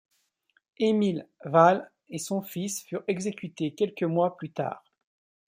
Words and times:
Emil 0.79 1.27
Hvaal 1.45 1.91
et 2.09 2.17
son 2.17 2.41
fils 2.41 2.81
furent 2.81 3.03
exécutés 3.07 3.75
quelques 3.75 4.01
mois 4.01 4.35
plus 4.35 4.49
tard. 4.51 4.83